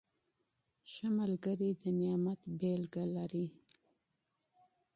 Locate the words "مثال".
2.59-3.07